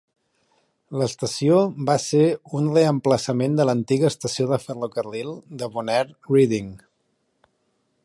[1.01, 2.23] L'estació va ser
[2.61, 6.77] un reemplaçament de l'antiga estació de ferrocarril de Bonair Reading.